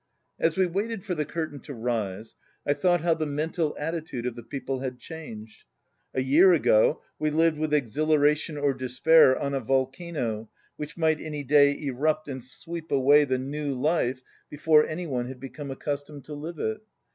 As 0.39 0.57
we 0.57 0.65
waited 0.65 1.05
for 1.05 1.13
the 1.13 1.25
curtain 1.25 1.59
to 1.59 1.75
rise, 1.75 2.35
I 2.65 2.73
thought 2.73 3.01
how 3.01 3.13
the 3.13 3.27
mental 3.27 3.75
attitude 3.77 4.25
of 4.25 4.35
the 4.35 4.41
people 4.41 4.79
had 4.79 4.97
changed. 4.97 5.65
A 6.15 6.23
year 6.23 6.53
ago, 6.53 7.03
we 7.19 7.29
lived 7.29 7.59
with 7.59 7.71
exhilaration 7.71 8.57
or 8.57 8.73
despair 8.73 9.37
on 9.37 9.53
a 9.53 9.59
volcano 9.59 10.49
which 10.75 10.97
might 10.97 11.21
any 11.21 11.43
day 11.43 11.79
erupt 11.79 12.27
and 12.27 12.43
sweep 12.43 12.91
away 12.91 13.25
the 13.25 13.37
new 13.37 13.75
life 13.75 14.23
before 14.49 14.87
any 14.87 15.05
one 15.05 15.27
had 15.27 15.39
become 15.39 15.69
accustomed 15.69 16.25
to 16.25 16.33
live 16.33 16.57
it. 16.57 16.81